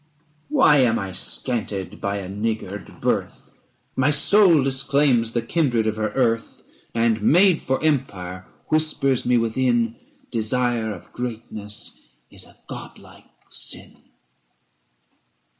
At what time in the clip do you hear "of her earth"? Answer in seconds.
5.85-6.63